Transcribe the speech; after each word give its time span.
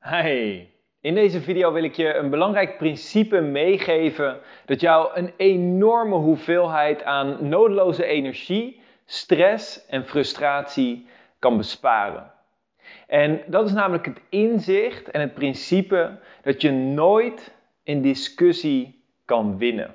Hey, 0.00 0.70
in 1.00 1.14
deze 1.14 1.40
video 1.40 1.72
wil 1.72 1.84
ik 1.84 1.94
je 1.94 2.14
een 2.14 2.30
belangrijk 2.30 2.78
principe 2.78 3.40
meegeven 3.40 4.40
dat 4.66 4.80
jou 4.80 5.10
een 5.14 5.32
enorme 5.36 6.14
hoeveelheid 6.16 7.02
aan 7.02 7.48
nodeloze 7.48 8.04
energie, 8.04 8.80
stress 9.04 9.86
en 9.86 10.06
frustratie 10.06 11.06
kan 11.38 11.56
besparen. 11.56 12.32
En 13.06 13.40
dat 13.46 13.66
is 13.66 13.72
namelijk 13.72 14.04
het 14.04 14.20
inzicht 14.28 15.10
en 15.10 15.20
het 15.20 15.34
principe 15.34 16.18
dat 16.42 16.60
je 16.60 16.70
nooit 16.70 17.54
in 17.82 18.02
discussie 18.02 19.04
kan 19.24 19.58
winnen. 19.58 19.94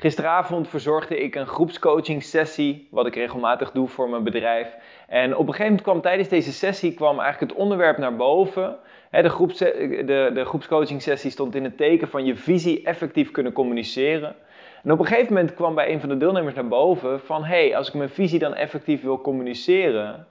Gisteravond 0.00 0.68
verzorgde 0.68 1.20
ik 1.20 1.34
een 1.34 1.46
groepscoaching 1.46 2.22
sessie, 2.22 2.88
wat 2.90 3.06
ik 3.06 3.14
regelmatig 3.14 3.70
doe 3.70 3.88
voor 3.88 4.08
mijn 4.08 4.24
bedrijf. 4.24 4.76
En 5.08 5.32
op 5.32 5.38
een 5.38 5.46
gegeven 5.46 5.64
moment 5.64 5.82
kwam 5.82 6.00
tijdens 6.00 6.28
deze 6.28 6.52
sessie 6.52 6.94
kwam 6.94 7.20
eigenlijk 7.20 7.52
het 7.52 7.60
onderwerp 7.60 7.98
naar 7.98 8.16
boven. 8.16 8.76
De, 9.10 9.28
groeps, 9.28 9.58
de, 9.58 10.30
de 10.34 10.44
groepscoaching 10.44 11.02
sessie 11.02 11.30
stond 11.30 11.54
in 11.54 11.64
het 11.64 11.76
teken 11.76 12.08
van 12.08 12.24
je 12.24 12.36
visie 12.36 12.82
effectief 12.84 13.30
kunnen 13.30 13.52
communiceren. 13.52 14.36
En 14.82 14.92
op 14.92 14.98
een 14.98 15.06
gegeven 15.06 15.32
moment 15.32 15.54
kwam 15.54 15.74
bij 15.74 15.92
een 15.92 16.00
van 16.00 16.08
de 16.08 16.16
deelnemers 16.16 16.54
naar 16.54 16.68
boven 16.68 17.20
van... 17.20 17.44
hé, 17.44 17.66
hey, 17.66 17.76
als 17.76 17.88
ik 17.88 17.94
mijn 17.94 18.10
visie 18.10 18.38
dan 18.38 18.54
effectief 18.54 19.02
wil 19.02 19.20
communiceren... 19.20 20.26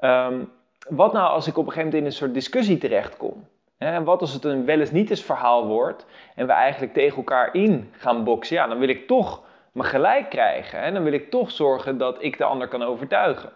Um, 0.00 0.50
wat 0.88 1.12
nou 1.12 1.28
als 1.28 1.46
ik 1.46 1.56
op 1.56 1.66
een 1.66 1.72
gegeven 1.72 1.84
moment 1.84 2.00
in 2.00 2.06
een 2.06 2.16
soort 2.16 2.34
discussie 2.34 2.78
terechtkom? 2.78 3.46
En 3.78 4.04
wat 4.04 4.20
als 4.20 4.32
het 4.32 4.44
een 4.44 4.64
wel 4.64 4.80
eens 4.80 4.90
niet 4.90 5.10
eens 5.10 5.22
verhaal 5.22 5.66
wordt 5.66 6.06
en 6.34 6.46
we 6.46 6.52
eigenlijk 6.52 6.92
tegen 6.92 7.16
elkaar 7.16 7.54
in 7.54 7.90
gaan 7.92 8.24
boksen? 8.24 8.56
Ja, 8.56 8.66
dan 8.66 8.78
wil 8.78 8.88
ik 8.88 9.06
toch 9.06 9.42
me 9.72 9.82
gelijk 9.82 10.30
krijgen. 10.30 10.78
En 10.78 10.94
dan 10.94 11.02
wil 11.02 11.12
ik 11.12 11.30
toch 11.30 11.50
zorgen 11.50 11.98
dat 11.98 12.22
ik 12.22 12.38
de 12.38 12.44
ander 12.44 12.68
kan 12.68 12.82
overtuigen. 12.82 13.52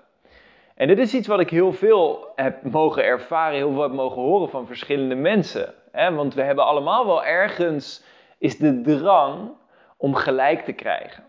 En 0.74 0.86
dit 0.86 0.98
is 0.98 1.14
iets 1.14 1.26
wat 1.26 1.40
ik 1.40 1.50
heel 1.50 1.72
veel 1.72 2.32
heb 2.34 2.62
mogen 2.62 3.04
ervaren, 3.04 3.56
heel 3.56 3.72
veel 3.72 3.82
heb 3.82 3.92
mogen 3.92 4.22
horen 4.22 4.48
van 4.50 4.66
verschillende 4.66 5.14
mensen. 5.14 5.74
Want 5.92 6.34
we 6.34 6.42
hebben 6.42 6.66
allemaal 6.66 7.06
wel 7.06 7.24
ergens 7.24 8.04
is 8.38 8.58
de 8.58 8.80
drang 8.80 9.50
om 9.96 10.14
gelijk 10.14 10.64
te 10.64 10.72
krijgen. 10.72 11.24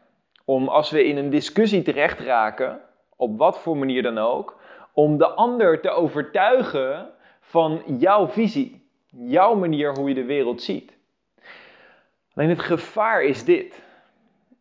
Om 0.45 0.67
als 0.67 0.91
we 0.91 1.05
in 1.05 1.17
een 1.17 1.29
discussie 1.29 1.81
terecht 1.81 2.19
raken, 2.19 2.81
op 3.15 3.37
wat 3.37 3.59
voor 3.59 3.77
manier 3.77 4.03
dan 4.03 4.17
ook, 4.17 4.57
om 4.93 5.17
de 5.17 5.27
ander 5.27 5.81
te 5.81 5.89
overtuigen 5.89 7.09
van 7.49 7.81
jouw 7.97 8.27
visie, 8.27 8.89
jouw 9.09 9.55
manier 9.55 9.97
hoe 9.97 10.09
je 10.09 10.15
de 10.15 10.25
wereld 10.25 10.61
ziet. 10.61 10.97
Alleen 12.33 12.49
het 12.49 12.59
gevaar 12.59 13.23
is 13.23 13.43
dit. 13.43 13.81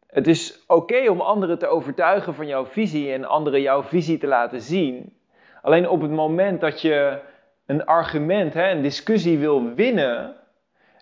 Het 0.07 0.27
is 0.27 0.65
oké 0.67 1.11
om 1.11 1.21
anderen 1.21 1.59
te 1.59 1.67
overtuigen 1.67 2.35
van 2.35 2.47
jouw 2.47 2.67
visie 2.67 3.13
en 3.13 3.25
anderen 3.25 3.61
jouw 3.61 3.83
visie 3.83 4.19
te 4.19 4.27
laten 4.27 4.61
zien. 4.61 5.17
Alleen 5.63 5.89
op 5.89 6.01
het 6.01 6.11
moment 6.11 6.61
dat 6.61 6.81
je 6.81 7.21
een 7.67 7.85
argument, 7.85 8.55
hè, 8.55 8.71
een 8.71 8.83
discussie 8.83 9.39
wil 9.39 9.75
winnen, 9.75 10.37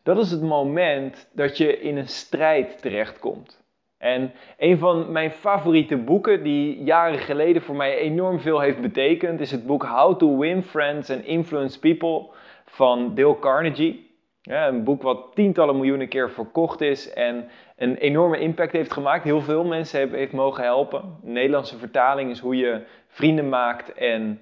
dat 0.02 0.18
is 0.18 0.30
het 0.30 0.42
moment 0.42 1.28
dat 1.32 1.56
je 1.56 1.80
in 1.80 1.96
een 1.96 2.08
strijd 2.08 2.82
terechtkomt. 2.82 3.64
En 3.98 4.32
een 4.58 4.78
van 4.78 5.12
mijn 5.12 5.30
favoriete 5.30 5.96
boeken, 5.96 6.42
die 6.42 6.82
jaren 6.84 7.18
geleden 7.18 7.62
voor 7.62 7.76
mij 7.76 7.96
enorm 7.96 8.40
veel 8.40 8.60
heeft 8.60 8.80
betekend, 8.80 9.40
is 9.40 9.50
het 9.50 9.66
boek 9.66 9.84
How 9.84 10.18
to 10.18 10.38
Win 10.38 10.62
Friends 10.62 11.10
and 11.10 11.24
Influence 11.24 11.78
People 11.78 12.26
van 12.64 13.14
Dale 13.14 13.38
Carnegie. 13.38 14.04
Een 14.42 14.84
boek 14.84 15.02
wat 15.02 15.30
tientallen 15.34 15.74
miljoenen 15.76 16.08
keer 16.08 16.30
verkocht 16.30 16.80
is 16.80 17.12
en 17.12 17.48
een 17.76 17.96
enorme 17.96 18.38
impact 18.38 18.72
heeft 18.72 18.92
gemaakt. 18.92 19.24
Heel 19.24 19.40
veel 19.40 19.64
mensen 19.64 20.08
heeft, 20.08 20.32
mogen 20.32 20.64
helpen. 20.64 21.18
De 21.22 21.30
Nederlandse 21.30 21.78
vertaling 21.78 22.30
is 22.30 22.38
hoe 22.38 22.56
je 22.56 22.82
vrienden 23.08 23.48
maakt 23.48 23.92
en 23.92 24.40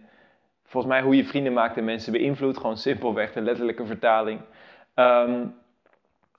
volgens 0.65 0.93
mij 0.93 1.03
hoe 1.03 1.17
je 1.17 1.25
vrienden 1.25 1.53
maakt 1.53 1.77
en 1.77 1.85
mensen 1.85 2.13
beïnvloedt. 2.13 2.59
Gewoon 2.59 2.77
simpelweg 2.77 3.33
de 3.33 3.41
letterlijke 3.41 3.87
vertaling. 3.87 4.41
Um, 4.95 5.55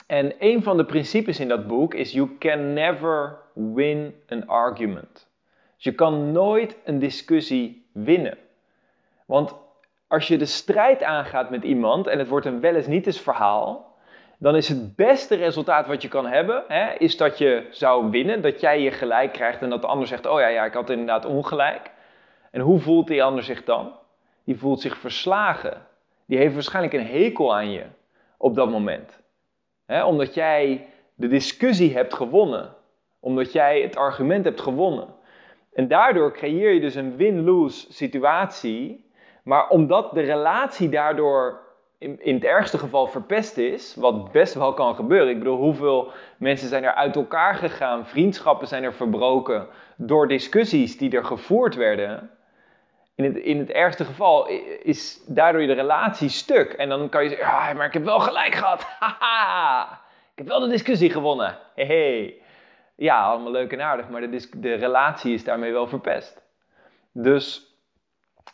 en 0.05 0.33
een 0.39 0.63
van 0.63 0.77
de 0.77 0.85
principes 0.85 1.39
in 1.39 1.47
dat 1.47 1.67
boek 1.67 1.93
is: 1.93 2.11
You 2.11 2.37
can 2.37 2.73
never 2.73 3.37
win 3.53 4.15
an 4.29 4.47
argument. 4.47 5.27
Dus 5.75 5.83
je 5.83 5.91
kan 5.91 6.31
nooit 6.31 6.77
een 6.83 6.99
discussie 6.99 7.89
winnen. 7.93 8.37
Want 9.25 9.55
als 10.07 10.27
je 10.27 10.37
de 10.37 10.45
strijd 10.45 11.03
aangaat 11.03 11.49
met 11.49 11.63
iemand 11.63 12.07
en 12.07 12.19
het 12.19 12.27
wordt 12.27 12.45
een 12.45 12.59
wel 12.59 12.81
niet 12.87 13.05
eens 13.05 13.21
verhaal, 13.21 13.95
dan 14.37 14.55
is 14.55 14.69
het 14.69 14.95
beste 14.95 15.35
resultaat 15.35 15.87
wat 15.87 16.01
je 16.01 16.07
kan 16.07 16.27
hebben, 16.27 16.63
hè, 16.67 16.93
is 16.93 17.17
dat 17.17 17.37
je 17.37 17.67
zou 17.69 18.09
winnen, 18.09 18.41
dat 18.41 18.59
jij 18.59 18.81
je 18.81 18.91
gelijk 18.91 19.33
krijgt 19.33 19.61
en 19.61 19.69
dat 19.69 19.81
de 19.81 19.87
ander 19.87 20.07
zegt: 20.07 20.25
Oh 20.25 20.39
ja, 20.39 20.47
ja, 20.47 20.65
ik 20.65 20.73
had 20.73 20.89
inderdaad 20.89 21.25
ongelijk. 21.25 21.91
En 22.51 22.61
hoe 22.61 22.79
voelt 22.79 23.07
die 23.07 23.23
ander 23.23 23.43
zich 23.43 23.63
dan? 23.63 23.93
Die 24.43 24.57
voelt 24.57 24.81
zich 24.81 24.97
verslagen. 24.97 25.87
Die 26.25 26.37
heeft 26.37 26.53
waarschijnlijk 26.53 26.93
een 26.93 27.07
hekel 27.07 27.55
aan 27.55 27.71
je 27.71 27.83
op 28.37 28.55
dat 28.55 28.69
moment 28.69 29.23
omdat 29.87 30.33
jij 30.33 30.87
de 31.15 31.27
discussie 31.27 31.93
hebt 31.93 32.13
gewonnen. 32.13 32.75
Omdat 33.19 33.51
jij 33.51 33.81
het 33.81 33.95
argument 33.95 34.45
hebt 34.45 34.61
gewonnen. 34.61 35.07
En 35.73 35.87
daardoor 35.87 36.33
creëer 36.33 36.73
je 36.73 36.79
dus 36.79 36.95
een 36.95 37.15
win-lose 37.15 37.93
situatie. 37.93 39.09
Maar 39.43 39.69
omdat 39.69 40.13
de 40.13 40.21
relatie 40.21 40.89
daardoor 40.89 41.63
in, 41.97 42.23
in, 42.23 42.33
het 42.33 42.43
ergste 42.43 42.77
geval 42.77 43.07
verpest 43.07 43.57
is, 43.57 43.95
wat 43.95 44.31
best 44.31 44.53
wel 44.53 44.73
kan 44.73 44.95
gebeuren. 44.95 45.29
Ik 45.29 45.37
bedoel, 45.37 45.57
hoeveel 45.57 46.11
mensen 46.37 46.67
zijn 46.67 46.83
er 46.83 46.93
uit 46.93 47.15
elkaar 47.15 47.55
gegaan, 47.55 48.05
vriendschappen 48.05 48.67
zijn 48.67 48.83
er 48.83 48.93
verbroken 48.93 49.67
door 49.97 50.27
discussies 50.27 50.97
die 50.97 51.11
er 51.11 51.25
gevoerd 51.25 51.75
werden. 51.75 52.29
In 53.15 53.23
het, 53.23 53.35
in 53.35 53.59
het 53.59 53.71
ergste 53.71 54.05
geval 54.05 54.47
is 54.83 55.23
daardoor 55.27 55.61
je 55.61 55.67
de 55.67 55.73
relatie 55.73 56.29
stuk. 56.29 56.73
En 56.73 56.89
dan 56.89 57.09
kan 57.09 57.23
je 57.23 57.29
zeggen, 57.29 57.47
ja, 57.47 57.73
maar 57.73 57.85
ik 57.85 57.93
heb 57.93 58.03
wel 58.03 58.19
gelijk 58.19 58.55
gehad. 58.55 58.83
Haha, 58.99 60.01
ik 60.31 60.37
heb 60.37 60.47
wel 60.47 60.59
de 60.59 60.67
discussie 60.67 61.09
gewonnen. 61.09 61.57
Ja, 62.95 63.23
allemaal 63.23 63.51
leuk 63.51 63.71
en 63.71 63.81
aardig, 63.81 64.09
maar 64.09 64.21
de, 64.21 64.49
de 64.57 64.73
relatie 64.73 65.33
is 65.33 65.43
daarmee 65.43 65.71
wel 65.71 65.87
verpest. 65.87 66.43
Dus 67.11 67.75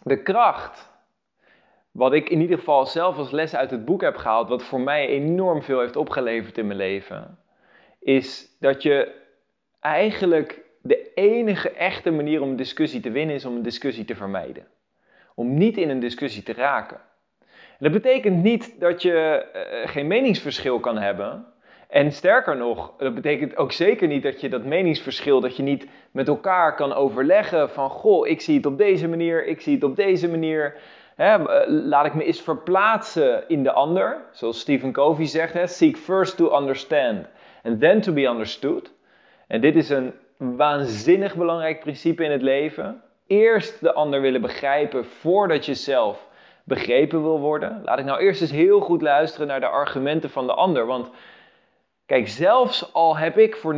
de 0.03 0.21
kracht, 0.21 0.89
wat 1.91 2.13
ik 2.13 2.29
in 2.29 2.41
ieder 2.41 2.57
geval 2.57 2.85
zelf 2.85 3.17
als 3.17 3.31
les 3.31 3.55
uit 3.55 3.71
het 3.71 3.85
boek 3.85 4.01
heb 4.01 4.15
gehaald, 4.15 4.49
wat 4.49 4.63
voor 4.63 4.81
mij 4.81 5.07
enorm 5.07 5.63
veel 5.63 5.79
heeft 5.79 5.95
opgeleverd 5.95 6.57
in 6.57 6.67
mijn 6.67 6.77
leven, 6.77 7.39
is 7.99 8.57
dat 8.59 8.83
je 8.83 9.15
eigenlijk 9.79 10.59
de 10.81 11.11
enige 11.13 11.71
echte 11.71 12.11
manier 12.11 12.41
om 12.41 12.49
een 12.49 12.55
discussie 12.55 13.01
te 13.01 13.11
winnen 13.11 13.35
is 13.35 13.45
om 13.45 13.55
een 13.55 13.61
discussie 13.61 14.05
te 14.05 14.15
vermijden. 14.15 14.67
Om 15.35 15.53
niet 15.53 15.77
in 15.77 15.89
een 15.89 15.99
discussie 15.99 16.43
te 16.43 16.53
raken. 16.53 16.99
dat 17.79 17.91
betekent 17.91 18.43
niet 18.43 18.79
dat 18.79 19.01
je 19.01 19.45
uh, 19.55 19.89
geen 19.91 20.07
meningsverschil 20.07 20.79
kan 20.79 20.97
hebben. 20.97 21.45
En 21.89 22.11
sterker 22.11 22.57
nog, 22.57 22.93
dat 22.97 23.15
betekent 23.15 23.57
ook 23.57 23.71
zeker 23.71 24.07
niet 24.07 24.23
dat 24.23 24.41
je 24.41 24.49
dat 24.49 24.63
meningsverschil, 24.63 25.39
dat 25.39 25.55
je 25.55 25.63
niet 25.63 25.87
met 26.11 26.27
elkaar 26.27 26.75
kan 26.75 26.93
overleggen 26.93 27.69
van, 27.69 27.89
goh, 27.89 28.27
ik 28.27 28.41
zie 28.41 28.55
het 28.55 28.65
op 28.65 28.77
deze 28.77 29.07
manier, 29.07 29.45
ik 29.45 29.61
zie 29.61 29.73
het 29.73 29.83
op 29.83 29.95
deze 29.95 30.29
manier. 30.29 30.75
Eh, 31.15 31.43
laat 31.65 32.05
ik 32.05 32.13
me 32.13 32.23
eens 32.23 32.41
verplaatsen 32.41 33.43
in 33.47 33.63
de 33.63 33.71
ander. 33.71 34.21
Zoals 34.31 34.59
Stephen 34.59 34.91
Covey 34.91 35.25
zegt, 35.25 35.73
seek 35.73 35.97
first 35.97 36.37
to 36.37 36.57
understand 36.59 37.25
and 37.63 37.79
then 37.79 38.01
to 38.01 38.13
be 38.13 38.21
understood. 38.27 38.93
En 39.47 39.61
dit 39.61 39.75
is 39.75 39.89
een 39.89 40.13
waanzinnig 40.41 41.35
belangrijk 41.35 41.79
principe 41.79 42.23
in 42.23 42.31
het 42.31 42.41
leven. 42.41 43.01
Eerst 43.27 43.81
de 43.81 43.93
ander 43.93 44.21
willen 44.21 44.41
begrijpen 44.41 45.05
voordat 45.05 45.65
je 45.65 45.73
zelf 45.73 46.27
begrepen 46.63 47.21
wil 47.21 47.39
worden. 47.39 47.81
Laat 47.83 47.99
ik 47.99 48.05
nou 48.05 48.19
eerst 48.19 48.41
eens 48.41 48.51
heel 48.51 48.79
goed 48.79 49.01
luisteren 49.01 49.47
naar 49.47 49.59
de 49.59 49.67
argumenten 49.67 50.29
van 50.29 50.47
de 50.47 50.53
ander. 50.53 50.85
Want 50.85 51.09
kijk, 52.05 52.27
zelfs 52.27 52.93
al 52.93 53.17
heb 53.17 53.37
ik 53.37 53.55
voor 53.55 53.75
90% 53.75 53.77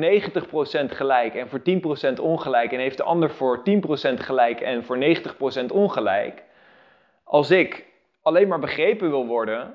gelijk 0.86 1.36
en 1.36 1.50
voor 1.50 1.62
10% 2.16 2.20
ongelijk 2.22 2.72
en 2.72 2.80
heeft 2.80 2.98
de 2.98 3.04
ander 3.04 3.30
voor 3.30 3.60
10% 3.60 3.62
gelijk 4.14 4.62
en 4.62 4.84
voor 4.84 4.98
90% 4.98 5.66
ongelijk. 5.68 6.44
Als 7.24 7.52
ik 7.52 7.86
alleen 8.22 8.48
maar 8.48 8.60
begrepen 8.60 9.10
wil 9.10 9.26
worden, 9.26 9.74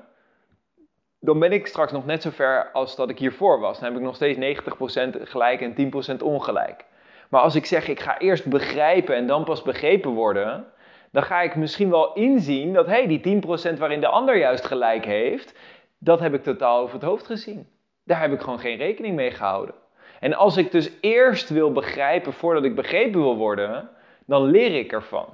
dan 1.19 1.39
ben 1.39 1.51
ik 1.51 1.67
straks 1.67 1.91
nog 1.91 2.05
net 2.05 2.21
zo 2.21 2.29
ver 2.29 2.71
als 2.71 2.95
dat 2.95 3.09
ik 3.09 3.19
hiervoor 3.19 3.59
was. 3.59 3.79
Dan 3.79 3.89
heb 3.89 3.97
ik 3.97 4.05
nog 4.05 4.15
steeds 4.15 4.61
90% 4.61 5.21
gelijk 5.21 5.61
en 5.61 5.91
10% 6.17 6.23
ongelijk. 6.23 6.85
Maar 7.29 7.41
als 7.41 7.55
ik 7.55 7.65
zeg, 7.65 7.87
ik 7.87 7.99
ga 7.99 8.17
eerst 8.17 8.45
begrijpen 8.45 9.15
en 9.15 9.27
dan 9.27 9.43
pas 9.43 9.61
begrepen 9.61 10.11
worden, 10.11 10.65
dan 11.11 11.23
ga 11.23 11.41
ik 11.41 11.55
misschien 11.55 11.89
wel 11.89 12.13
inzien 12.13 12.73
dat 12.73 12.85
hey, 12.85 13.07
die 13.07 13.41
10% 13.73 13.77
waarin 13.77 13.99
de 13.99 14.07
ander 14.07 14.37
juist 14.37 14.65
gelijk 14.65 15.05
heeft, 15.05 15.59
dat 15.97 16.19
heb 16.19 16.33
ik 16.33 16.43
totaal 16.43 16.79
over 16.79 16.93
het 16.93 17.03
hoofd 17.03 17.25
gezien. 17.25 17.67
Daar 18.03 18.21
heb 18.21 18.31
ik 18.31 18.41
gewoon 18.41 18.59
geen 18.59 18.77
rekening 18.77 19.15
mee 19.15 19.31
gehouden. 19.31 19.75
En 20.19 20.33
als 20.33 20.57
ik 20.57 20.71
dus 20.71 20.91
eerst 21.01 21.49
wil 21.49 21.71
begrijpen 21.71 22.33
voordat 22.33 22.63
ik 22.63 22.75
begrepen 22.75 23.21
wil 23.21 23.35
worden, 23.35 23.89
dan 24.25 24.43
leer 24.43 24.75
ik 24.75 24.91
ervan. 24.91 25.27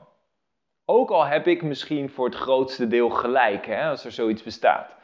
Ook 0.86 1.10
al 1.10 1.26
heb 1.26 1.48
ik 1.48 1.62
misschien 1.62 2.10
voor 2.10 2.26
het 2.26 2.36
grootste 2.36 2.88
deel 2.88 3.10
gelijk, 3.10 3.66
hè, 3.66 3.90
als 3.90 4.06
er 4.06 4.12
zoiets 4.12 4.44
bestaat. 4.44 4.96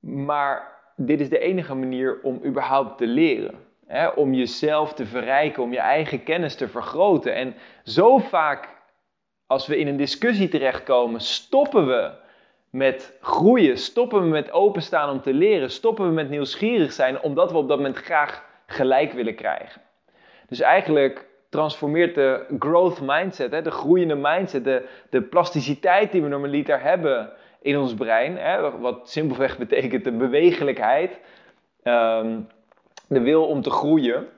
Maar 0.00 0.78
dit 0.96 1.20
is 1.20 1.28
de 1.28 1.38
enige 1.38 1.74
manier 1.74 2.18
om 2.22 2.40
überhaupt 2.44 2.98
te 2.98 3.06
leren. 3.06 3.54
Hè, 3.86 4.08
om 4.08 4.34
jezelf 4.34 4.94
te 4.94 5.06
verrijken, 5.06 5.62
om 5.62 5.72
je 5.72 5.78
eigen 5.78 6.22
kennis 6.22 6.54
te 6.54 6.68
vergroten. 6.68 7.34
En 7.34 7.54
zo 7.84 8.18
vaak 8.18 8.68
als 9.46 9.66
we 9.66 9.78
in 9.78 9.86
een 9.86 9.96
discussie 9.96 10.48
terechtkomen, 10.48 11.20
stoppen 11.20 11.86
we 11.86 12.10
met 12.70 13.18
groeien, 13.20 13.78
stoppen 13.78 14.22
we 14.22 14.28
met 14.28 14.52
openstaan 14.52 15.10
om 15.10 15.20
te 15.20 15.32
leren, 15.32 15.70
stoppen 15.70 16.06
we 16.06 16.12
met 16.12 16.30
nieuwsgierig 16.30 16.92
zijn 16.92 17.22
omdat 17.22 17.50
we 17.50 17.58
op 17.58 17.68
dat 17.68 17.76
moment 17.76 17.96
graag 17.96 18.44
gelijk 18.66 19.12
willen 19.12 19.34
krijgen. 19.34 19.82
Dus 20.48 20.60
eigenlijk 20.60 21.26
transformeert 21.48 22.14
de 22.14 22.44
growth 22.58 23.00
mindset, 23.00 23.64
de 23.64 23.70
groeiende 23.70 24.14
mindset, 24.14 24.64
de, 24.64 24.88
de 25.10 25.22
plasticiteit 25.22 26.12
die 26.12 26.22
we 26.22 26.28
normaliter 26.28 26.82
hebben 26.82 27.32
in 27.60 27.78
ons 27.78 27.94
brein, 27.94 28.36
hè, 28.36 28.78
wat 28.78 29.10
simpelweg 29.10 29.58
betekent 29.58 30.04
de 30.04 30.12
bewegelijkheid, 30.12 31.20
ehm, 31.82 32.40
de 33.08 33.20
wil 33.20 33.46
om 33.46 33.62
te 33.62 33.70
groeien, 33.70 34.28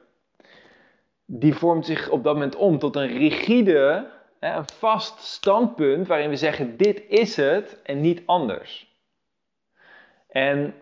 die 1.24 1.54
vormt 1.54 1.86
zich 1.86 2.10
op 2.10 2.24
dat 2.24 2.34
moment 2.34 2.56
om 2.56 2.78
tot 2.78 2.96
een 2.96 3.06
rigide, 3.06 4.06
hè, 4.38 4.56
een 4.56 4.68
vast 4.78 5.20
standpunt 5.20 6.06
waarin 6.06 6.28
we 6.28 6.36
zeggen 6.36 6.76
dit 6.76 7.02
is 7.08 7.36
het 7.36 7.80
en 7.82 8.00
niet 8.00 8.22
anders. 8.26 8.96
En 10.28 10.74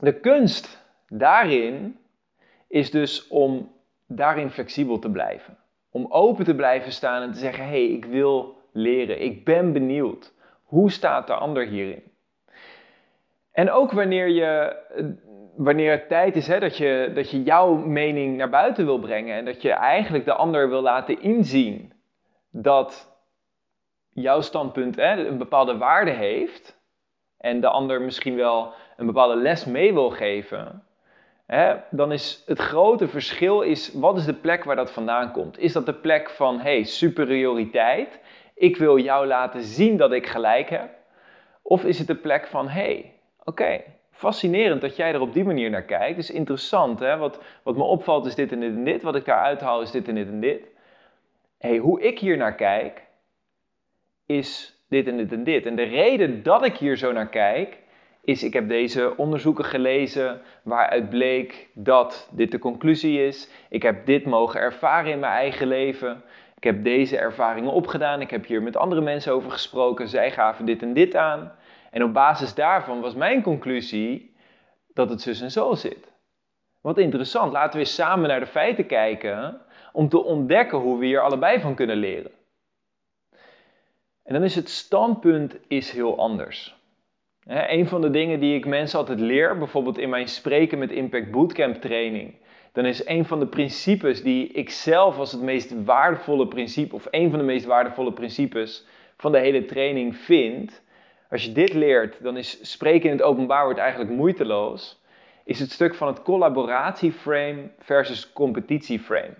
de 0.00 0.20
kunst 0.20 0.84
daarin 1.08 1.98
is 2.68 2.90
dus 2.90 3.28
om 3.28 3.72
daarin 4.06 4.50
flexibel 4.50 4.98
te 4.98 5.10
blijven. 5.10 5.58
Om 5.90 6.06
open 6.08 6.44
te 6.44 6.54
blijven 6.54 6.92
staan 6.92 7.22
en 7.22 7.32
te 7.32 7.38
zeggen: 7.38 7.64
hé, 7.64 7.70
hey, 7.70 7.86
ik 7.86 8.04
wil 8.04 8.56
leren, 8.72 9.20
ik 9.20 9.44
ben 9.44 9.72
benieuwd. 9.72 10.32
Hoe 10.72 10.90
staat 10.90 11.26
de 11.26 11.34
ander 11.34 11.66
hierin? 11.66 12.02
En 13.52 13.70
ook 13.70 13.92
wanneer, 13.92 14.28
je, 14.28 14.76
wanneer 15.56 15.90
het 15.90 16.08
tijd 16.08 16.36
is 16.36 16.46
hè, 16.46 16.60
dat, 16.60 16.76
je, 16.76 17.10
dat 17.14 17.30
je 17.30 17.42
jouw 17.42 17.74
mening 17.74 18.36
naar 18.36 18.50
buiten 18.50 18.84
wil 18.84 18.98
brengen 18.98 19.36
en 19.36 19.44
dat 19.44 19.62
je 19.62 19.70
eigenlijk 19.70 20.24
de 20.24 20.32
ander 20.32 20.68
wil 20.68 20.82
laten 20.82 21.20
inzien 21.20 21.92
dat 22.50 23.16
jouw 24.08 24.40
standpunt 24.40 24.96
hè, 24.96 25.26
een 25.26 25.38
bepaalde 25.38 25.76
waarde 25.76 26.10
heeft 26.10 26.80
en 27.38 27.60
de 27.60 27.68
ander 27.68 28.02
misschien 28.02 28.36
wel 28.36 28.72
een 28.96 29.06
bepaalde 29.06 29.36
les 29.36 29.64
mee 29.64 29.92
wil 29.92 30.10
geven, 30.10 30.84
hè, 31.46 31.74
dan 31.90 32.12
is 32.12 32.42
het 32.46 32.58
grote 32.58 33.08
verschil 33.08 33.60
is, 33.60 33.92
wat 33.92 34.16
is 34.16 34.24
de 34.24 34.34
plek 34.34 34.64
waar 34.64 34.76
dat 34.76 34.92
vandaan 34.92 35.32
komt? 35.32 35.58
Is 35.58 35.72
dat 35.72 35.86
de 35.86 35.94
plek 35.94 36.30
van 36.30 36.60
hey, 36.60 36.82
superioriteit? 36.82 38.20
Ik 38.54 38.76
wil 38.76 38.98
jou 38.98 39.26
laten 39.26 39.62
zien 39.62 39.96
dat 39.96 40.12
ik 40.12 40.26
gelijk 40.26 40.70
heb? 40.70 40.90
Of 41.62 41.84
is 41.84 41.98
het 41.98 42.06
de 42.06 42.14
plek 42.14 42.46
van 42.46 42.68
hey, 42.68 43.12
oké, 43.44 43.80
fascinerend 44.10 44.80
dat 44.80 44.96
jij 44.96 45.12
er 45.12 45.20
op 45.20 45.32
die 45.32 45.44
manier 45.44 45.70
naar 45.70 45.84
kijkt. 45.84 46.16
Het 46.16 46.24
is 46.24 46.30
interessant, 46.30 46.98
hè? 46.98 47.16
Wat, 47.16 47.38
wat 47.62 47.76
me 47.76 47.82
opvalt 47.82 48.26
is 48.26 48.34
dit 48.34 48.52
en 48.52 48.60
dit 48.60 48.74
en 48.74 48.84
dit. 48.84 49.02
Wat 49.02 49.16
ik 49.16 49.24
daar 49.24 49.42
uithaal 49.42 49.80
is 49.80 49.90
dit 49.90 50.08
en 50.08 50.14
dit 50.14 50.28
en 50.28 50.40
dit. 50.40 50.66
hey, 51.58 51.76
hoe 51.76 52.00
ik 52.00 52.18
hier 52.18 52.36
naar 52.36 52.54
kijk, 52.54 53.02
is 54.26 54.80
dit 54.88 55.06
en 55.06 55.16
dit 55.16 55.32
en 55.32 55.44
dit. 55.44 55.66
En 55.66 55.76
de 55.76 55.82
reden 55.82 56.42
dat 56.42 56.64
ik 56.64 56.76
hier 56.76 56.96
zo 56.96 57.12
naar 57.12 57.28
kijk, 57.28 57.78
is 58.24 58.42
ik 58.42 58.52
heb 58.52 58.68
deze 58.68 59.16
onderzoeken 59.16 59.64
gelezen 59.64 60.40
waaruit 60.62 61.10
bleek 61.10 61.68
dat 61.74 62.28
dit 62.32 62.50
de 62.50 62.58
conclusie 62.58 63.26
is. 63.26 63.50
Ik 63.68 63.82
heb 63.82 64.06
dit 64.06 64.24
mogen 64.24 64.60
ervaren 64.60 65.10
in 65.10 65.18
mijn 65.18 65.32
eigen 65.32 65.66
leven. 65.66 66.22
Ik 66.62 66.68
heb 66.74 66.84
deze 66.84 67.18
ervaringen 67.18 67.72
opgedaan. 67.72 68.20
Ik 68.20 68.30
heb 68.30 68.46
hier 68.46 68.62
met 68.62 68.76
andere 68.76 69.00
mensen 69.00 69.32
over 69.32 69.50
gesproken. 69.50 70.08
Zij 70.08 70.30
gaven 70.30 70.64
dit 70.64 70.82
en 70.82 70.92
dit 70.92 71.16
aan. 71.16 71.52
En 71.90 72.02
op 72.02 72.12
basis 72.12 72.54
daarvan 72.54 73.00
was 73.00 73.14
mijn 73.14 73.42
conclusie 73.42 74.36
dat 74.94 75.10
het 75.10 75.20
zus 75.20 75.40
en 75.40 75.50
zo 75.50 75.74
zit. 75.74 76.12
Wat 76.80 76.98
interessant. 76.98 77.52
Laten 77.52 77.72
we 77.72 77.78
eens 77.78 77.94
samen 77.94 78.28
naar 78.28 78.40
de 78.40 78.46
feiten 78.46 78.86
kijken 78.86 79.60
om 79.92 80.08
te 80.08 80.24
ontdekken 80.24 80.78
hoe 80.78 80.98
we 80.98 81.06
hier 81.06 81.20
allebei 81.20 81.60
van 81.60 81.74
kunnen 81.74 81.96
leren. 81.96 82.30
En 84.22 84.32
dan 84.32 84.42
is 84.42 84.54
het 84.54 84.68
standpunt 84.68 85.56
is 85.68 85.90
heel 85.90 86.18
anders. 86.18 86.76
een 87.46 87.88
van 87.88 88.00
de 88.00 88.10
dingen 88.10 88.40
die 88.40 88.56
ik 88.56 88.66
mensen 88.66 88.98
altijd 88.98 89.20
leer, 89.20 89.58
bijvoorbeeld 89.58 89.98
in 89.98 90.08
mijn 90.08 90.28
spreken 90.28 90.78
met 90.78 90.90
Impact 90.90 91.30
Bootcamp 91.30 91.74
training, 91.74 92.34
dan 92.72 92.84
is 92.84 93.06
een 93.06 93.24
van 93.24 93.38
de 93.38 93.46
principes 93.46 94.22
die 94.22 94.48
ik 94.48 94.70
zelf 94.70 95.18
als 95.18 95.32
het 95.32 95.40
meest 95.40 95.84
waardevolle 95.84 96.48
principe, 96.48 96.94
of 96.94 97.06
een 97.10 97.30
van 97.30 97.38
de 97.38 97.44
meest 97.44 97.64
waardevolle 97.64 98.12
principes 98.12 98.86
van 99.16 99.32
de 99.32 99.38
hele 99.38 99.64
training 99.64 100.16
vind. 100.16 100.82
Als 101.30 101.44
je 101.44 101.52
dit 101.52 101.72
leert, 101.72 102.22
dan 102.22 102.36
is 102.36 102.70
spreken 102.70 103.10
in 103.10 103.16
het 103.16 103.24
openbaar 103.24 103.64
wordt 103.64 103.80
eigenlijk 103.80 104.10
moeiteloos. 104.10 105.00
Is 105.44 105.58
het 105.58 105.70
stuk 105.70 105.94
van 105.94 106.08
het 106.08 106.22
collaboratieframe 106.22 107.70
versus 107.78 108.32
competitieframe. 108.32 109.34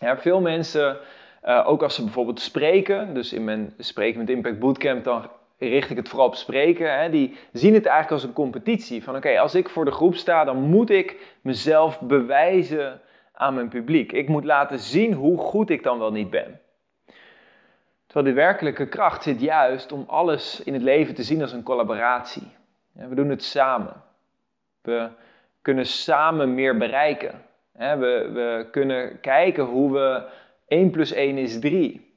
Ja, 0.00 0.18
veel 0.18 0.40
mensen, 0.40 0.98
uh, 1.44 1.68
ook 1.68 1.82
als 1.82 1.94
ze 1.94 2.02
bijvoorbeeld 2.02 2.40
spreken, 2.40 3.14
dus 3.14 3.32
in 3.32 3.44
mijn 3.44 3.74
Spreken 3.78 4.18
met 4.18 4.30
Impact 4.30 4.58
Bootcamp, 4.58 5.04
dan 5.04 5.30
richt 5.68 5.90
ik 5.90 5.96
het 5.96 6.08
vooral 6.08 6.26
op 6.26 6.34
spreken, 6.34 6.98
hè, 6.98 7.10
die 7.10 7.36
zien 7.52 7.74
het 7.74 7.86
eigenlijk 7.86 8.12
als 8.12 8.22
een 8.22 8.32
competitie. 8.32 9.02
Van 9.04 9.16
oké, 9.16 9.38
als 9.40 9.54
ik 9.54 9.68
voor 9.68 9.84
de 9.84 9.90
groep 9.90 10.14
sta, 10.14 10.44
dan 10.44 10.56
moet 10.56 10.90
ik 10.90 11.36
mezelf 11.40 12.00
bewijzen 12.00 13.00
aan 13.32 13.54
mijn 13.54 13.68
publiek. 13.68 14.12
Ik 14.12 14.28
moet 14.28 14.44
laten 14.44 14.78
zien 14.78 15.12
hoe 15.12 15.38
goed 15.38 15.70
ik 15.70 15.82
dan 15.82 15.98
wel 15.98 16.12
niet 16.12 16.30
ben. 16.30 16.60
Terwijl 18.06 18.34
de 18.34 18.40
werkelijke 18.40 18.88
kracht 18.88 19.22
zit 19.22 19.40
juist 19.40 19.92
om 19.92 20.04
alles 20.06 20.60
in 20.60 20.72
het 20.72 20.82
leven 20.82 21.14
te 21.14 21.22
zien 21.22 21.40
als 21.40 21.52
een 21.52 21.62
collaboratie. 21.62 22.48
we 22.92 23.14
doen 23.14 23.28
het 23.30 23.44
samen. 23.44 24.02
We 24.82 25.08
kunnen 25.62 25.86
samen 25.86 26.54
meer 26.54 26.76
bereiken. 26.76 27.42
We, 27.72 28.30
we 28.32 28.66
kunnen 28.70 29.20
kijken 29.20 29.64
hoe 29.64 29.92
we 29.92 30.22
1 30.66 30.90
plus 30.90 31.12
1 31.12 31.38
is 31.38 31.58
3. 31.58 32.14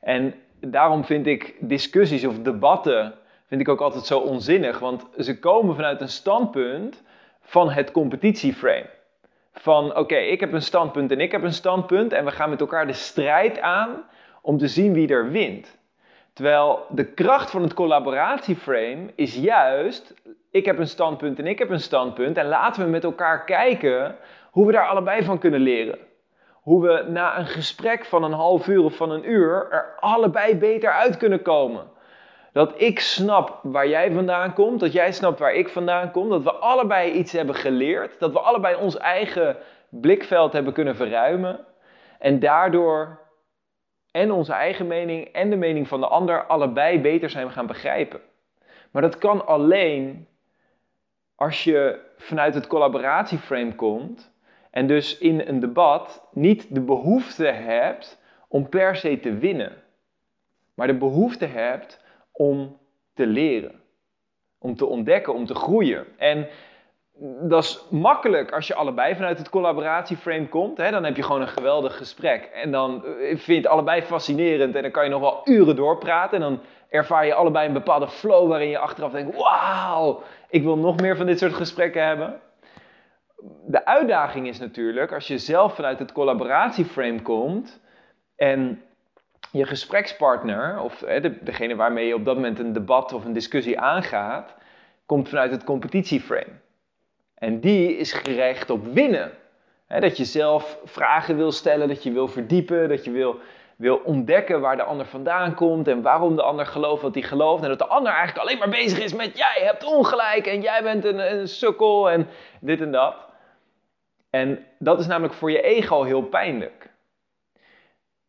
En 0.00 0.34
daarom 0.60 1.04
vind 1.04 1.26
ik 1.26 1.54
discussies 1.60 2.24
of 2.24 2.38
debatten 2.38 3.14
vind 3.48 3.60
ik 3.60 3.68
ook 3.68 3.80
altijd 3.80 4.06
zo 4.06 4.18
onzinnig. 4.18 4.78
Want 4.78 5.06
ze 5.18 5.38
komen 5.38 5.74
vanuit 5.74 6.00
een 6.00 6.08
standpunt 6.08 7.02
van 7.40 7.70
het 7.70 7.90
competitieframe. 7.90 8.90
Van 9.52 9.96
oké, 9.96 10.16
ik 10.16 10.40
heb 10.40 10.52
een 10.52 10.62
standpunt 10.62 11.10
en 11.10 11.20
ik 11.20 11.32
heb 11.32 11.42
een 11.42 11.52
standpunt. 11.52 12.12
En 12.12 12.24
we 12.24 12.30
gaan 12.30 12.50
met 12.50 12.60
elkaar 12.60 12.86
de 12.86 12.92
strijd 12.92 13.60
aan 13.60 14.04
om 14.42 14.58
te 14.58 14.68
zien 14.68 14.92
wie 14.92 15.08
er 15.08 15.30
wint. 15.30 15.78
Terwijl 16.32 16.86
de 16.90 17.04
kracht 17.04 17.50
van 17.50 17.62
het 17.62 17.74
collaboratieframe 17.74 19.12
is 19.14 19.34
juist, 19.34 20.14
ik 20.50 20.64
heb 20.64 20.78
een 20.78 20.88
standpunt 20.88 21.38
en 21.38 21.46
ik 21.46 21.58
heb 21.58 21.70
een 21.70 21.80
standpunt. 21.80 22.36
En 22.36 22.46
laten 22.46 22.84
we 22.84 22.90
met 22.90 23.04
elkaar 23.04 23.44
kijken 23.44 24.16
hoe 24.50 24.66
we 24.66 24.72
daar 24.72 24.88
allebei 24.88 25.24
van 25.24 25.38
kunnen 25.38 25.60
leren 25.60 25.98
hoe 26.66 26.82
we 26.82 27.04
na 27.08 27.38
een 27.38 27.46
gesprek 27.46 28.04
van 28.04 28.22
een 28.22 28.32
half 28.32 28.68
uur 28.68 28.82
of 28.82 28.96
van 28.96 29.10
een 29.10 29.30
uur 29.30 29.68
er 29.70 29.94
allebei 30.00 30.56
beter 30.56 30.92
uit 30.92 31.16
kunnen 31.16 31.42
komen. 31.42 31.84
Dat 32.52 32.80
ik 32.80 33.00
snap 33.00 33.58
waar 33.62 33.88
jij 33.88 34.12
vandaan 34.12 34.54
komt, 34.54 34.80
dat 34.80 34.92
jij 34.92 35.12
snapt 35.12 35.38
waar 35.38 35.54
ik 35.54 35.68
vandaan 35.68 36.10
kom, 36.10 36.28
dat 36.28 36.42
we 36.42 36.52
allebei 36.52 37.12
iets 37.12 37.32
hebben 37.32 37.54
geleerd, 37.54 38.18
dat 38.18 38.32
we 38.32 38.38
allebei 38.38 38.76
ons 38.76 38.96
eigen 38.96 39.56
blikveld 39.88 40.52
hebben 40.52 40.72
kunnen 40.72 40.96
verruimen 40.96 41.66
en 42.18 42.38
daardoor 42.40 43.20
en 44.10 44.32
onze 44.32 44.52
eigen 44.52 44.86
mening 44.86 45.24
en 45.24 45.50
de 45.50 45.56
mening 45.56 45.88
van 45.88 46.00
de 46.00 46.06
ander 46.06 46.46
allebei 46.46 47.00
beter 47.00 47.30
zijn 47.30 47.50
gaan 47.50 47.66
begrijpen. 47.66 48.20
Maar 48.90 49.02
dat 49.02 49.18
kan 49.18 49.46
alleen 49.46 50.28
als 51.34 51.64
je 51.64 52.00
vanuit 52.16 52.54
het 52.54 52.66
collaboratieframe 52.66 53.74
komt 53.74 54.34
en 54.76 54.86
dus 54.86 55.18
in 55.18 55.42
een 55.46 55.60
debat 55.60 56.28
niet 56.32 56.74
de 56.74 56.80
behoefte 56.80 57.46
hebt 57.46 58.20
om 58.48 58.68
per 58.68 58.96
se 58.96 59.20
te 59.20 59.38
winnen, 59.38 59.72
maar 60.74 60.86
de 60.86 60.96
behoefte 60.96 61.46
hebt 61.46 62.04
om 62.32 62.78
te 63.14 63.26
leren, 63.26 63.80
om 64.58 64.76
te 64.76 64.86
ontdekken, 64.86 65.34
om 65.34 65.46
te 65.46 65.54
groeien. 65.54 66.06
En 66.16 66.48
dat 67.40 67.64
is 67.64 67.86
makkelijk 67.90 68.52
als 68.52 68.66
je 68.66 68.74
allebei 68.74 69.14
vanuit 69.14 69.38
het 69.38 69.48
collaboratieframe 69.48 70.48
komt. 70.48 70.76
Hè? 70.76 70.90
Dan 70.90 71.04
heb 71.04 71.16
je 71.16 71.22
gewoon 71.22 71.40
een 71.40 71.48
geweldig 71.48 71.96
gesprek. 71.96 72.44
En 72.44 72.70
dan 72.70 73.04
eh, 73.04 73.26
vind 73.26 73.46
je 73.46 73.54
het 73.54 73.66
allebei 73.66 74.02
fascinerend. 74.02 74.74
En 74.74 74.82
dan 74.82 74.90
kan 74.90 75.04
je 75.04 75.10
nog 75.10 75.20
wel 75.20 75.40
uren 75.44 75.76
doorpraten. 75.76 76.42
En 76.42 76.48
dan 76.48 76.60
ervaar 76.88 77.26
je 77.26 77.34
allebei 77.34 77.66
een 77.66 77.72
bepaalde 77.72 78.08
flow 78.08 78.48
waarin 78.48 78.68
je 78.68 78.78
achteraf 78.78 79.12
denkt: 79.12 79.36
wauw, 79.36 80.22
ik 80.48 80.62
wil 80.62 80.76
nog 80.76 81.00
meer 81.00 81.16
van 81.16 81.26
dit 81.26 81.38
soort 81.38 81.54
gesprekken 81.54 82.06
hebben 82.06 82.40
de 83.66 83.84
uitdaging 83.84 84.48
is 84.48 84.58
natuurlijk, 84.58 85.12
als 85.12 85.26
je 85.26 85.38
zelf 85.38 85.74
vanuit 85.74 85.98
het 85.98 86.12
collaboratieframe 86.12 87.22
komt 87.22 87.80
en 88.36 88.82
je 89.50 89.66
gesprekspartner, 89.66 90.80
of 90.80 90.98
de, 90.98 91.38
degene 91.40 91.76
waarmee 91.76 92.06
je 92.06 92.14
op 92.14 92.24
dat 92.24 92.34
moment 92.34 92.58
een 92.58 92.72
debat 92.72 93.12
of 93.12 93.24
een 93.24 93.32
discussie 93.32 93.80
aangaat, 93.80 94.54
komt 95.06 95.28
vanuit 95.28 95.50
het 95.50 95.64
competitieframe. 95.64 96.52
En 97.34 97.60
die 97.60 97.96
is 97.96 98.12
gericht 98.12 98.70
op 98.70 98.86
winnen. 98.86 99.30
dat 99.86 100.16
je 100.16 100.24
zelf 100.24 100.78
vragen 100.84 101.36
wil 101.36 101.52
stellen, 101.52 101.88
dat 101.88 102.02
je 102.02 102.12
wil 102.12 102.28
verdiepen, 102.28 102.88
dat 102.88 103.04
je 103.04 103.10
wil, 103.10 103.38
wil 103.76 103.96
ontdekken 103.96 104.60
waar 104.60 104.76
de 104.76 104.82
ander 104.82 105.06
vandaan 105.06 105.54
komt 105.54 105.88
en 105.88 106.02
waarom 106.02 106.36
de 106.36 106.42
ander 106.42 106.66
gelooft 106.66 107.02
wat 107.02 107.14
hij 107.14 107.22
gelooft. 107.22 107.62
En 107.62 107.68
dat 107.68 107.78
de 107.78 107.86
ander 107.86 108.12
eigenlijk 108.12 108.46
alleen 108.46 108.58
maar 108.58 108.68
bezig 108.68 108.98
is 108.98 109.14
met 109.14 109.36
jij 109.36 109.60
hebt 109.64 109.84
ongelijk 109.84 110.46
en 110.46 110.60
jij 110.60 110.82
bent 110.82 111.04
een, 111.04 111.38
een 111.38 111.48
sukkel 111.48 112.10
en 112.10 112.28
dit 112.60 112.80
en 112.80 112.92
dat. 112.92 113.25
En 114.36 114.66
dat 114.78 115.00
is 115.00 115.06
namelijk 115.06 115.34
voor 115.34 115.50
je 115.50 115.62
ego 115.62 116.02
heel 116.02 116.22
pijnlijk. 116.22 116.90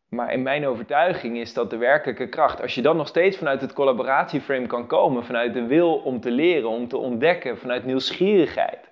Maar 0.09 0.33
in 0.33 0.41
mijn 0.41 0.67
overtuiging 0.67 1.37
is 1.37 1.53
dat 1.53 1.69
de 1.69 1.77
werkelijke 1.77 2.29
kracht. 2.29 2.61
Als 2.61 2.75
je 2.75 2.81
dan 2.81 2.97
nog 2.97 3.07
steeds 3.07 3.37
vanuit 3.37 3.61
het 3.61 3.73
collaboratieframe 3.73 4.67
kan 4.67 4.87
komen, 4.87 5.25
vanuit 5.25 5.53
de 5.53 5.65
wil 5.65 5.95
om 5.95 6.19
te 6.19 6.31
leren, 6.31 6.69
om 6.69 6.87
te 6.87 6.97
ontdekken, 6.97 7.57
vanuit 7.57 7.85
nieuwsgierigheid. 7.85 8.91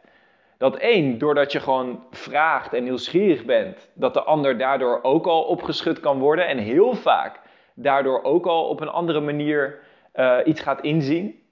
Dat 0.57 0.75
één, 0.75 1.17
doordat 1.17 1.51
je 1.51 1.59
gewoon 1.59 2.03
vraagt 2.11 2.73
en 2.73 2.83
nieuwsgierig 2.83 3.45
bent, 3.45 3.89
dat 3.93 4.13
de 4.13 4.23
ander 4.23 4.57
daardoor 4.57 4.99
ook 5.01 5.25
al 5.25 5.43
opgeschud 5.43 5.99
kan 5.99 6.19
worden. 6.19 6.47
En 6.47 6.57
heel 6.57 6.93
vaak 6.93 7.39
daardoor 7.75 8.23
ook 8.23 8.45
al 8.45 8.67
op 8.67 8.81
een 8.81 8.89
andere 8.89 9.19
manier 9.19 9.79
uh, 10.15 10.37
iets 10.45 10.61
gaat 10.61 10.81
inzien. 10.81 11.43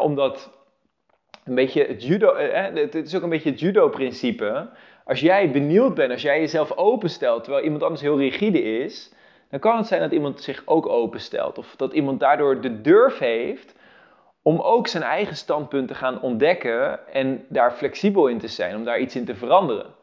omdat 0.00 0.62
een 1.44 1.54
beetje 1.54 1.84
het 1.84 2.04
judo, 2.04 2.32
eh, 2.32 2.74
het 2.74 2.94
is 2.94 3.16
ook 3.16 3.22
een 3.22 3.28
beetje 3.28 3.50
het 3.50 3.60
judo-principe. 3.60 4.68
Als 5.04 5.20
jij 5.20 5.50
benieuwd 5.50 5.94
bent, 5.94 6.10
als 6.10 6.22
jij 6.22 6.40
jezelf 6.40 6.72
openstelt 6.72 7.42
terwijl 7.44 7.64
iemand 7.64 7.82
anders 7.82 8.00
heel 8.00 8.18
rigide 8.18 8.62
is, 8.62 9.12
dan 9.50 9.60
kan 9.60 9.76
het 9.76 9.86
zijn 9.86 10.00
dat 10.00 10.12
iemand 10.12 10.40
zich 10.40 10.62
ook 10.64 10.86
openstelt. 10.86 11.58
Of 11.58 11.76
dat 11.76 11.92
iemand 11.92 12.20
daardoor 12.20 12.60
de 12.60 12.80
durf 12.80 13.18
heeft 13.18 13.74
om 14.42 14.60
ook 14.60 14.86
zijn 14.86 15.02
eigen 15.02 15.36
standpunt 15.36 15.88
te 15.88 15.94
gaan 15.94 16.20
ontdekken 16.20 17.06
en 17.12 17.44
daar 17.48 17.72
flexibel 17.72 18.26
in 18.26 18.38
te 18.38 18.48
zijn, 18.48 18.76
om 18.76 18.84
daar 18.84 18.98
iets 18.98 19.16
in 19.16 19.24
te 19.24 19.34
veranderen. 19.34 19.94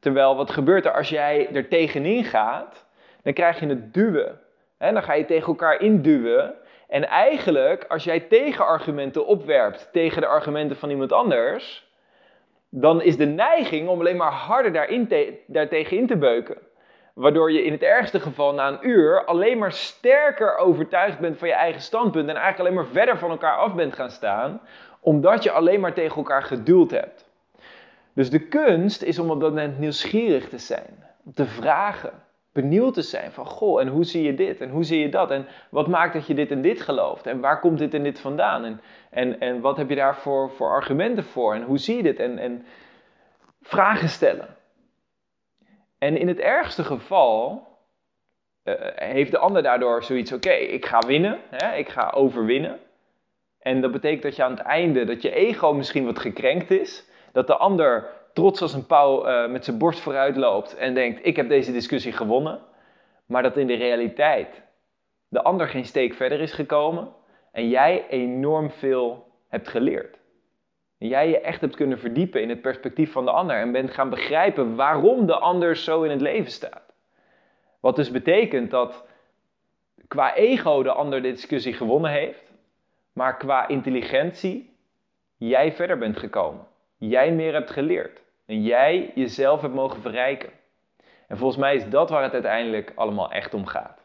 Terwijl 0.00 0.36
wat 0.36 0.50
gebeurt 0.50 0.84
er 0.84 0.92
als 0.92 1.08
jij 1.08 1.48
er 1.52 1.68
tegenin 1.68 2.24
gaat, 2.24 2.86
dan 3.22 3.32
krijg 3.32 3.60
je 3.60 3.66
het 3.66 3.94
duwen. 3.94 4.40
En 4.78 4.94
dan 4.94 5.02
ga 5.02 5.12
je 5.12 5.24
tegen 5.24 5.46
elkaar 5.46 5.80
induwen. 5.80 6.54
En 6.88 7.08
eigenlijk, 7.08 7.84
als 7.88 8.04
jij 8.04 8.20
tegenargumenten 8.20 9.26
opwerpt 9.26 9.88
tegen 9.92 10.20
de 10.20 10.26
argumenten 10.26 10.76
van 10.76 10.90
iemand 10.90 11.12
anders, 11.12 11.89
dan 12.70 13.02
is 13.02 13.16
de 13.16 13.26
neiging 13.26 13.88
om 13.88 14.00
alleen 14.00 14.16
maar 14.16 14.32
harder 14.32 14.72
daarin 14.72 15.06
te, 15.06 15.38
daartegen 15.46 15.96
in 15.96 16.06
te 16.06 16.16
beuken. 16.16 16.56
Waardoor 17.14 17.52
je 17.52 17.64
in 17.64 17.72
het 17.72 17.82
ergste 17.82 18.20
geval 18.20 18.54
na 18.54 18.68
een 18.68 18.88
uur 18.88 19.24
alleen 19.24 19.58
maar 19.58 19.72
sterker 19.72 20.56
overtuigd 20.56 21.18
bent 21.18 21.38
van 21.38 21.48
je 21.48 21.54
eigen 21.54 21.80
standpunt 21.80 22.28
en 22.28 22.36
eigenlijk 22.36 22.60
alleen 22.60 22.84
maar 22.84 22.92
verder 22.92 23.18
van 23.18 23.30
elkaar 23.30 23.56
af 23.56 23.74
bent 23.74 23.94
gaan 23.94 24.10
staan, 24.10 24.60
omdat 25.00 25.42
je 25.42 25.50
alleen 25.50 25.80
maar 25.80 25.92
tegen 25.92 26.16
elkaar 26.16 26.42
geduld 26.42 26.90
hebt. 26.90 27.28
Dus 28.14 28.30
de 28.30 28.48
kunst 28.48 29.02
is 29.02 29.18
om 29.18 29.30
op 29.30 29.40
dat 29.40 29.50
moment 29.50 29.78
nieuwsgierig 29.78 30.48
te 30.48 30.58
zijn, 30.58 31.04
te 31.34 31.46
vragen, 31.46 32.12
benieuwd 32.52 32.94
te 32.94 33.02
zijn 33.02 33.32
van 33.32 33.46
goh, 33.46 33.80
en 33.80 33.88
hoe 33.88 34.04
zie 34.04 34.22
je 34.22 34.34
dit? 34.34 34.60
En 34.60 34.70
hoe 34.70 34.84
zie 34.84 35.00
je 35.00 35.08
dat? 35.08 35.30
En 35.30 35.46
wat 35.70 35.88
maakt 35.88 36.12
dat 36.12 36.26
je 36.26 36.34
dit 36.34 36.50
en 36.50 36.62
dit 36.62 36.80
gelooft? 36.80 37.26
En 37.26 37.40
waar 37.40 37.60
komt 37.60 37.78
dit 37.78 37.94
en 37.94 38.02
dit 38.02 38.20
vandaan? 38.20 38.64
En, 38.64 38.80
en, 39.10 39.40
en 39.40 39.60
wat 39.60 39.76
heb 39.76 39.88
je 39.88 39.94
daar 39.94 40.16
voor, 40.16 40.50
argumenten 40.58 41.24
voor? 41.24 41.54
En 41.54 41.62
hoe 41.62 41.78
zie 41.78 41.96
je 41.96 42.02
dit? 42.02 42.18
En, 42.18 42.38
en 42.38 42.64
vragen 43.60 44.08
stellen. 44.08 44.56
En 45.98 46.16
in 46.16 46.28
het 46.28 46.38
ergste 46.38 46.84
geval 46.84 47.68
uh, 48.64 48.74
heeft 48.94 49.30
de 49.30 49.38
ander 49.38 49.62
daardoor 49.62 50.02
zoiets, 50.02 50.32
oké, 50.32 50.52
ik 50.52 50.86
ga 50.86 50.98
winnen, 50.98 51.38
hè, 51.50 51.76
ik 51.76 51.88
ga 51.88 52.10
overwinnen. 52.10 52.78
En 53.58 53.80
dat 53.80 53.92
betekent 53.92 54.22
dat 54.22 54.36
je 54.36 54.44
aan 54.44 54.50
het 54.50 54.60
einde, 54.60 55.04
dat 55.04 55.22
je 55.22 55.30
ego 55.30 55.72
misschien 55.72 56.04
wat 56.04 56.18
gekrenkt 56.18 56.70
is, 56.70 57.08
dat 57.32 57.46
de 57.46 57.56
ander 57.56 58.06
trots 58.32 58.62
als 58.62 58.74
een 58.74 58.86
pauw 58.86 59.28
uh, 59.28 59.50
met 59.50 59.64
zijn 59.64 59.78
borst 59.78 60.00
vooruit 60.00 60.36
loopt 60.36 60.74
en 60.76 60.94
denkt: 60.94 61.26
Ik 61.26 61.36
heb 61.36 61.48
deze 61.48 61.72
discussie 61.72 62.12
gewonnen. 62.12 62.60
Maar 63.30 63.42
dat 63.42 63.56
in 63.56 63.66
de 63.66 63.74
realiteit 63.74 64.62
de 65.28 65.42
ander 65.42 65.68
geen 65.68 65.84
steek 65.84 66.14
verder 66.14 66.40
is 66.40 66.52
gekomen 66.52 67.12
en 67.52 67.68
jij 67.68 68.08
enorm 68.08 68.70
veel 68.70 69.26
hebt 69.48 69.68
geleerd. 69.68 70.18
En 70.98 71.08
jij 71.08 71.28
je 71.28 71.40
echt 71.40 71.60
hebt 71.60 71.76
kunnen 71.76 71.98
verdiepen 71.98 72.42
in 72.42 72.48
het 72.48 72.60
perspectief 72.60 73.12
van 73.12 73.24
de 73.24 73.30
ander 73.30 73.56
en 73.56 73.72
bent 73.72 73.90
gaan 73.90 74.10
begrijpen 74.10 74.76
waarom 74.76 75.26
de 75.26 75.38
ander 75.38 75.76
zo 75.76 76.02
in 76.02 76.10
het 76.10 76.20
leven 76.20 76.50
staat. 76.50 76.94
Wat 77.80 77.96
dus 77.96 78.10
betekent 78.10 78.70
dat 78.70 79.06
qua 80.08 80.34
ego 80.34 80.82
de 80.82 80.92
ander 80.92 81.22
de 81.22 81.30
discussie 81.30 81.72
gewonnen 81.72 82.10
heeft, 82.10 82.52
maar 83.12 83.36
qua 83.36 83.68
intelligentie 83.68 84.76
jij 85.36 85.72
verder 85.72 85.98
bent 85.98 86.16
gekomen. 86.16 86.66
Jij 87.00 87.32
meer 87.32 87.52
hebt 87.52 87.70
geleerd. 87.70 88.20
En 88.46 88.62
jij 88.62 89.10
jezelf 89.14 89.60
hebt 89.60 89.74
mogen 89.74 90.00
verrijken. 90.00 90.50
En 91.28 91.36
volgens 91.36 91.60
mij 91.60 91.74
is 91.74 91.88
dat 91.88 92.10
waar 92.10 92.22
het 92.22 92.32
uiteindelijk 92.32 92.92
allemaal 92.94 93.32
echt 93.32 93.54
om 93.54 93.66
gaat. 93.66 94.04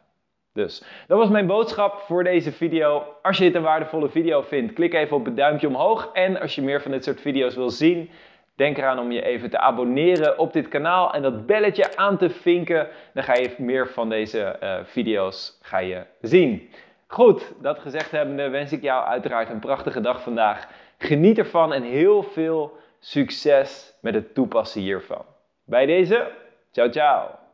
Dus 0.54 0.84
dat 1.08 1.18
was 1.18 1.30
mijn 1.30 1.48
boodschap 1.48 2.00
voor 2.00 2.24
deze 2.24 2.52
video. 2.52 3.04
Als 3.22 3.38
je 3.38 3.44
dit 3.44 3.56
een 3.56 3.62
waardevolle 3.62 4.10
video 4.10 4.42
vindt, 4.42 4.74
klik 4.74 4.94
even 4.94 5.18
op 5.18 5.26
het 5.26 5.38
duimpje 5.38 5.68
omhoog. 5.68 6.10
En 6.14 6.40
als 6.40 6.56
je 6.56 6.62
meer 6.62 6.82
van 6.82 6.92
dit 6.92 7.04
soort 7.04 7.22
video's 7.22 7.56
wil 7.56 7.70
zien, 7.70 8.10
denk 8.56 8.78
eraan 8.78 9.00
om 9.00 9.12
je 9.12 9.22
even 9.22 9.50
te 9.50 9.60
abonneren 9.60 10.40
op 10.40 10.54
dit 10.54 10.68
kanaal 10.68 11.14
en 11.14 11.22
dat 11.22 11.46
belletje 11.46 11.98
aan 11.98 12.18
te 12.18 12.30
vinken. 12.30 12.88
Dan 13.14 13.24
ga 13.24 13.34
je 13.34 13.56
meer 13.58 13.88
van 13.88 14.10
deze 14.10 14.60
uh, 14.64 14.76
video's 14.84 15.58
ga 15.62 15.78
je 15.78 16.04
zien. 16.22 16.70
Goed, 17.08 17.54
dat 17.62 17.80
gezegd 17.80 18.12
hebbende 18.12 18.50
wens 18.50 18.72
ik 18.72 18.82
jou 18.82 19.06
uiteraard 19.06 19.50
een 19.50 19.60
prachtige 19.60 20.02
dag 20.02 20.22
vandaag. 20.22 20.68
Geniet 20.98 21.38
ervan 21.38 21.74
en 21.74 21.84
heel 21.84 22.24
veel 22.24 22.84
succes 23.06 23.94
met 24.02 24.14
het 24.14 24.34
toepassen 24.34 24.82
hiervan. 24.82 25.26
Bij 25.64 25.86
deze, 25.86 26.32
ciao 26.72 26.90
ciao! 26.90 27.45